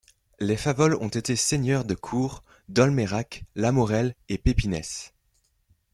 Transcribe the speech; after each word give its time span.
Les 0.39 0.57
Favols 0.57 0.95
ont 0.95 1.09
été 1.09 1.35
seigneurs 1.35 1.85
de 1.85 1.93
Cours, 1.93 2.43
Dolmayrac, 2.69 3.43
Lamaurelle 3.53 4.15
et 4.29 4.39
Pépinès. 4.39 5.13